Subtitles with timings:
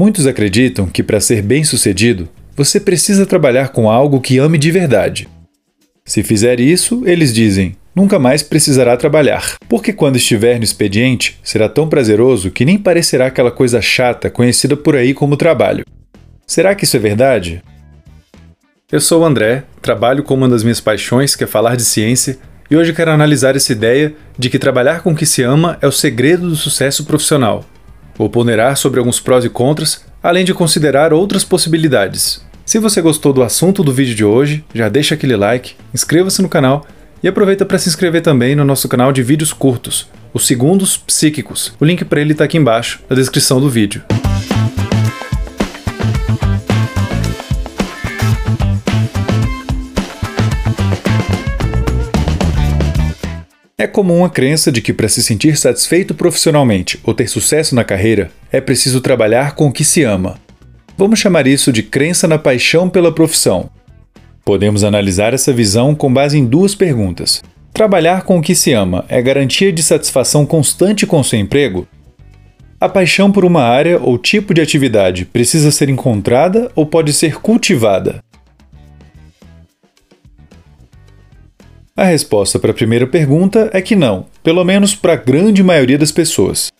[0.00, 5.28] Muitos acreditam que para ser bem-sucedido, você precisa trabalhar com algo que ame de verdade.
[6.06, 11.68] Se fizer isso, eles dizem, nunca mais precisará trabalhar, porque quando estiver no expediente, será
[11.68, 15.84] tão prazeroso que nem parecerá aquela coisa chata conhecida por aí como trabalho.
[16.46, 17.62] Será que isso é verdade?
[18.90, 22.38] Eu sou o André, trabalho com uma das minhas paixões, que é falar de ciência,
[22.70, 25.86] e hoje quero analisar essa ideia de que trabalhar com o que se ama é
[25.86, 27.66] o segredo do sucesso profissional.
[28.20, 32.44] Vou ponderar sobre alguns prós e contras, além de considerar outras possibilidades.
[32.66, 36.48] Se você gostou do assunto do vídeo de hoje, já deixa aquele like, inscreva-se no
[36.50, 36.86] canal
[37.22, 41.72] e aproveita para se inscrever também no nosso canal de vídeos curtos, os Segundos Psíquicos.
[41.80, 44.02] O link para ele está aqui embaixo, na descrição do vídeo.
[53.80, 57.82] É comum a crença de que para se sentir satisfeito profissionalmente ou ter sucesso na
[57.82, 60.38] carreira, é preciso trabalhar com o que se ama.
[60.98, 63.70] Vamos chamar isso de crença na paixão pela profissão.
[64.44, 67.42] Podemos analisar essa visão com base em duas perguntas.
[67.72, 71.88] Trabalhar com o que se ama é garantia de satisfação constante com seu emprego?
[72.78, 77.36] A paixão por uma área ou tipo de atividade precisa ser encontrada ou pode ser
[77.36, 78.22] cultivada?
[82.00, 85.98] A resposta para a primeira pergunta é que não, pelo menos para a grande maioria
[85.98, 86.72] das pessoas.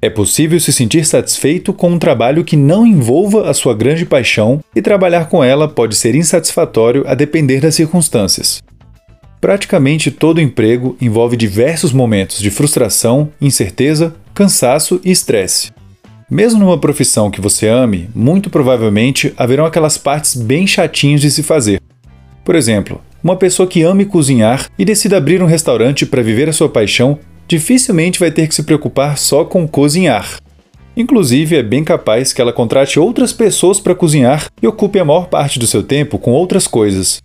[0.00, 4.62] É possível se sentir satisfeito com um trabalho que não envolva a sua grande paixão
[4.72, 8.62] e trabalhar com ela pode ser insatisfatório a depender das circunstâncias.
[9.40, 15.72] Praticamente todo emprego envolve diversos momentos de frustração, incerteza, cansaço e estresse.
[16.30, 21.42] Mesmo numa profissão que você ame, muito provavelmente haverão aquelas partes bem chatinhas de se
[21.42, 21.80] fazer.
[22.44, 26.52] Por exemplo, uma pessoa que ame cozinhar e decida abrir um restaurante para viver a
[26.52, 30.38] sua paixão, dificilmente vai ter que se preocupar só com cozinhar.
[30.96, 35.26] Inclusive, é bem capaz que ela contrate outras pessoas para cozinhar e ocupe a maior
[35.28, 37.22] parte do seu tempo com outras coisas.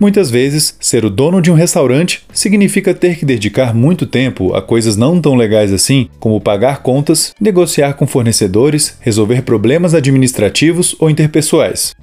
[0.00, 4.62] Muitas vezes, ser o dono de um restaurante significa ter que dedicar muito tempo a
[4.62, 11.10] coisas não tão legais assim, como pagar contas, negociar com fornecedores, resolver problemas administrativos ou
[11.10, 11.96] interpessoais.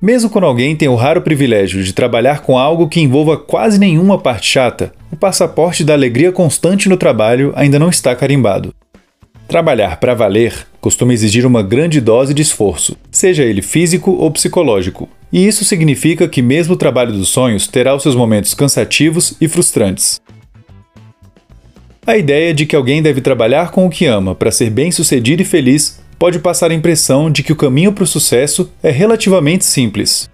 [0.00, 4.18] Mesmo quando alguém tem o raro privilégio de trabalhar com algo que envolva quase nenhuma
[4.18, 8.74] parte chata, o passaporte da alegria constante no trabalho ainda não está carimbado.
[9.46, 15.06] Trabalhar para valer costuma exigir uma grande dose de esforço, seja ele físico ou psicológico,
[15.30, 19.48] e isso significa que mesmo o trabalho dos sonhos terá os seus momentos cansativos e
[19.48, 20.18] frustrantes.
[22.06, 25.44] A ideia de que alguém deve trabalhar com o que ama para ser bem-sucedido e
[25.44, 30.28] feliz pode passar a impressão de que o caminho para o sucesso é relativamente simples.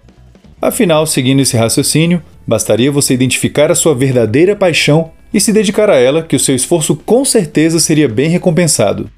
[0.61, 5.95] Afinal, seguindo esse raciocínio, bastaria você identificar a sua verdadeira paixão e se dedicar a
[5.95, 9.09] ela, que o seu esforço com certeza seria bem recompensado.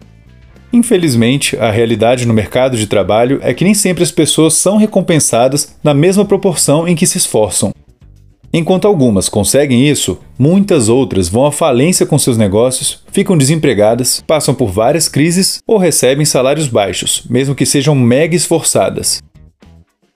[0.72, 5.76] Infelizmente, a realidade no mercado de trabalho é que nem sempre as pessoas são recompensadas
[5.84, 7.74] na mesma proporção em que se esforçam.
[8.52, 14.56] Enquanto algumas conseguem isso, muitas outras vão à falência com seus negócios, ficam desempregadas, passam
[14.56, 19.22] por várias crises ou recebem salários baixos, mesmo que sejam mega esforçadas.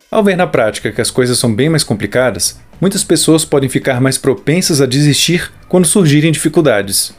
[0.09, 4.01] Ao ver na prática que as coisas são bem mais complicadas, muitas pessoas podem ficar
[4.01, 7.13] mais propensas a desistir quando surgirem dificuldades.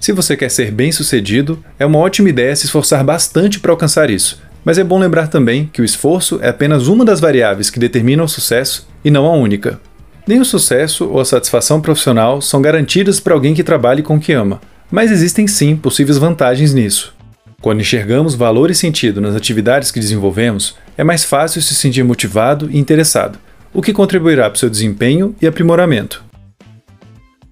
[0.00, 4.40] Se você quer ser bem-sucedido, é uma ótima ideia se esforçar bastante para alcançar isso,
[4.64, 8.24] mas é bom lembrar também que o esforço é apenas uma das variáveis que determinam
[8.24, 9.80] o sucesso e não a única.
[10.28, 14.20] Nem o sucesso ou a satisfação profissional são garantidas para alguém que trabalhe com o
[14.20, 17.14] que ama, mas existem sim possíveis vantagens nisso.
[17.62, 22.68] Quando enxergamos valor e sentido nas atividades que desenvolvemos, é mais fácil se sentir motivado
[22.70, 23.38] e interessado,
[23.72, 26.22] o que contribuirá para o seu desempenho e aprimoramento.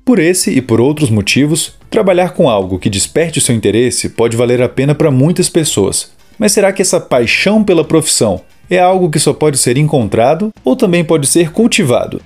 [0.04, 4.36] Por esse e por outros motivos, trabalhar com algo que desperte o seu interesse pode
[4.36, 6.10] valer a pena para muitas pessoas.
[6.38, 10.76] Mas será que essa paixão pela profissão é algo que só pode ser encontrado ou
[10.76, 12.20] também pode ser cultivado?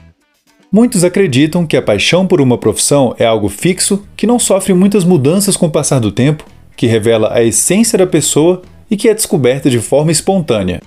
[0.72, 5.04] Muitos acreditam que a paixão por uma profissão é algo fixo, que não sofre muitas
[5.04, 6.44] mudanças com o passar do tempo,
[6.76, 10.80] que revela a essência da pessoa e que é descoberta de forma espontânea.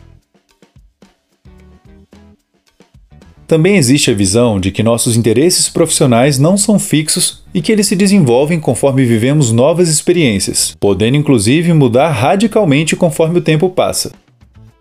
[3.46, 7.86] Também existe a visão de que nossos interesses profissionais não são fixos e que eles
[7.86, 14.14] se desenvolvem conforme vivemos novas experiências, podendo inclusive mudar radicalmente conforme o tempo passa.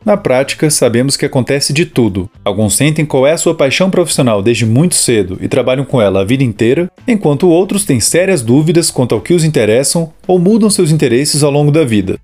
[0.05, 2.29] Na prática, sabemos que acontece de tudo.
[2.45, 6.23] Alguns sentem qual é a sua paixão profissional desde muito cedo e trabalham com ela
[6.23, 10.69] a vida inteira, enquanto outros têm sérias dúvidas quanto ao que os interessam ou mudam
[10.69, 12.19] seus interesses ao longo da vida.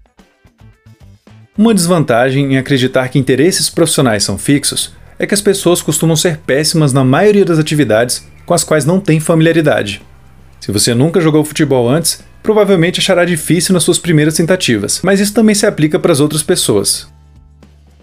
[1.56, 6.38] Uma desvantagem em acreditar que interesses profissionais são fixos é que as pessoas costumam ser
[6.38, 10.02] péssimas na maioria das atividades com as quais não têm familiaridade.
[10.60, 15.34] Se você nunca jogou futebol antes, provavelmente achará difícil nas suas primeiras tentativas, mas isso
[15.34, 17.08] também se aplica para as outras pessoas.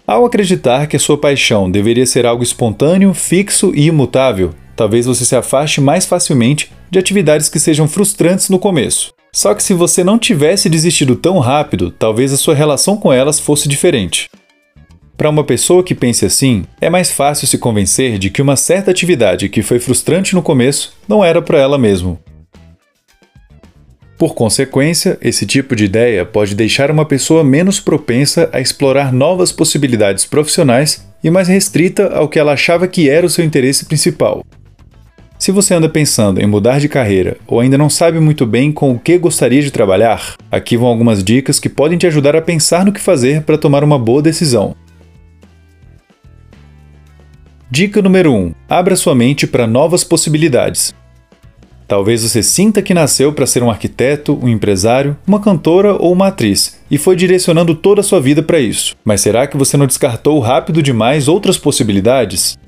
[0.06, 5.24] Ao acreditar que a sua paixão deveria ser algo espontâneo, fixo e imutável, talvez você
[5.24, 9.12] se afaste mais facilmente de atividades que sejam frustrantes no começo.
[9.32, 13.40] Só que se você não tivesse desistido tão rápido, talvez a sua relação com elas
[13.40, 14.30] fosse diferente.
[15.16, 18.92] Para uma pessoa que pense assim, é mais fácil se convencer de que uma certa
[18.92, 22.16] atividade que foi frustrante no começo não era para ela mesmo.
[24.18, 29.52] Por consequência, esse tipo de ideia pode deixar uma pessoa menos propensa a explorar novas
[29.52, 34.42] possibilidades profissionais e mais restrita ao que ela achava que era o seu interesse principal.
[35.38, 38.92] Se você anda pensando em mudar de carreira ou ainda não sabe muito bem com
[38.92, 42.86] o que gostaria de trabalhar, aqui vão algumas dicas que podem te ajudar a pensar
[42.86, 44.74] no que fazer para tomar uma boa decisão.
[47.70, 50.94] Dica número 1: Abra sua mente para novas possibilidades.
[51.88, 56.28] Talvez você sinta que nasceu para ser um arquiteto, um empresário, uma cantora ou uma
[56.28, 58.96] atriz e foi direcionando toda a sua vida para isso.
[59.04, 62.58] Mas será que você não descartou rápido demais outras possibilidades?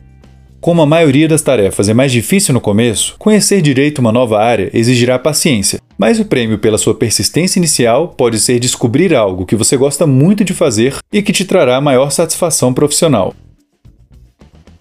[0.61, 4.70] Como a maioria das tarefas é mais difícil no começo, conhecer direito uma nova área
[4.73, 9.76] exigirá paciência, mas o prêmio pela sua persistência inicial pode ser descobrir algo que você
[9.76, 13.35] gosta muito de fazer e que te trará maior satisfação profissional.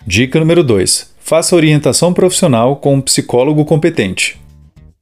[0.05, 4.39] Dica número 2: Faça orientação profissional com um psicólogo competente.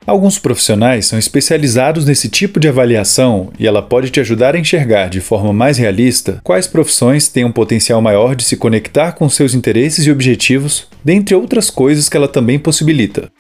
[0.07, 5.07] Alguns profissionais são especializados nesse tipo de avaliação e ela pode te ajudar a enxergar
[5.07, 9.53] de forma mais realista quais profissões têm um potencial maior de se conectar com seus
[9.53, 13.31] interesses e objetivos, dentre outras coisas que ela também possibilita.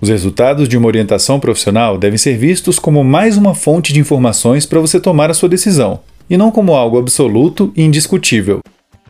[0.00, 4.64] Os resultados de uma orientação profissional devem ser vistos como mais uma fonte de informações
[4.64, 5.98] para você tomar a sua decisão,
[6.30, 8.60] e não como algo absoluto e indiscutível.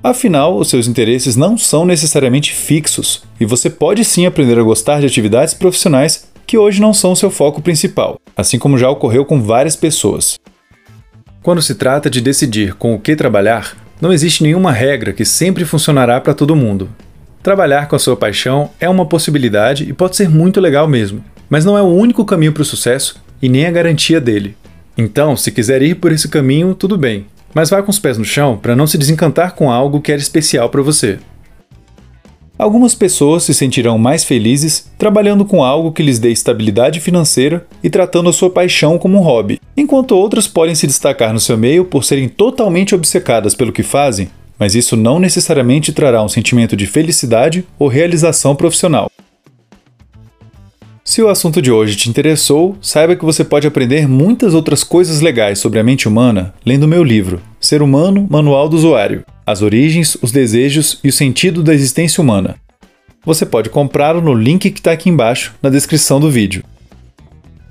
[0.03, 5.01] Afinal, os seus interesses não são necessariamente fixos e você pode sim aprender a gostar
[5.01, 9.43] de atividades profissionais que hoje não são seu foco principal, assim como já ocorreu com
[9.43, 10.39] várias pessoas.
[11.43, 15.65] Quando se trata de decidir com o que trabalhar, não existe nenhuma regra que sempre
[15.65, 16.89] funcionará para todo mundo.
[17.43, 21.65] Trabalhar com a sua paixão é uma possibilidade e pode ser muito legal mesmo, mas
[21.65, 24.57] não é o único caminho para o sucesso e nem a garantia dele.
[24.97, 28.25] Então, se quiser ir por esse caminho, tudo bem, mas vá com os pés no
[28.25, 31.19] chão para não se desencantar com algo que era especial para você.
[32.59, 37.89] Algumas pessoas se sentirão mais felizes trabalhando com algo que lhes dê estabilidade financeira e
[37.89, 41.85] tratando a sua paixão como um hobby, enquanto outras podem se destacar no seu meio
[41.85, 44.29] por serem totalmente obcecadas pelo que fazem,
[44.59, 49.09] mas isso não necessariamente trará um sentimento de felicidade ou realização profissional.
[51.09, 55.23] Se o assunto de hoje te interessou, saiba que você pode aprender muitas outras coisas
[55.23, 60.19] legais sobre a mente humana lendo meu livro, Ser Humano Manual do Usuário: As Origens,
[60.21, 62.57] os Desejos e o Sentido da Existência Humana.
[63.25, 66.63] Você pode comprá-lo no link que está aqui embaixo, na descrição do vídeo.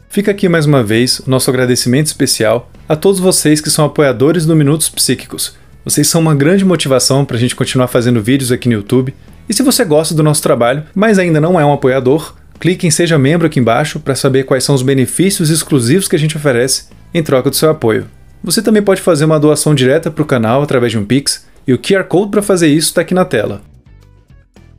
[0.10, 4.48] Fica aqui mais uma vez o nosso agradecimento especial a todos vocês que são apoiadores
[4.48, 5.56] do Minutos Psíquicos.
[5.86, 9.13] Vocês são uma grande motivação para a gente continuar fazendo vídeos aqui no YouTube.
[9.48, 12.92] E se você gosta do nosso trabalho, mas ainda não é um apoiador, Clique em
[12.92, 16.86] Seja Membro aqui embaixo para saber quais são os benefícios exclusivos que a gente oferece
[17.13, 18.07] em troca do seu apoio.
[18.44, 21.74] Você também pode fazer uma doação direta para o canal através de um Pix, e
[21.74, 23.62] o QR Code para fazer isso está aqui na tela.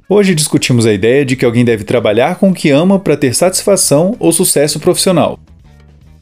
[0.08, 3.34] Hoje discutimos a ideia de que alguém deve trabalhar com o que ama para ter
[3.34, 5.38] satisfação ou sucesso profissional.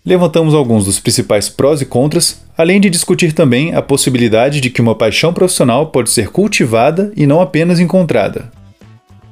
[0.04, 4.80] Levantamos alguns dos principais prós e contras, além de discutir também a possibilidade de que
[4.80, 8.50] uma paixão profissional pode ser cultivada e não apenas encontrada.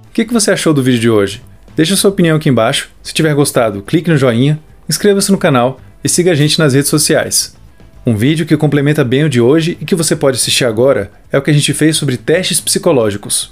[0.08, 1.42] O que, que você achou do vídeo de hoje?
[1.76, 2.90] Deixe sua opinião aqui embaixo.
[3.02, 6.88] Se tiver gostado, clique no joinha, inscreva-se no canal e siga a gente nas redes
[6.88, 7.56] sociais.
[8.06, 11.38] Um vídeo que complementa bem o de hoje e que você pode assistir agora é
[11.38, 13.48] o que a gente fez sobre testes psicológicos.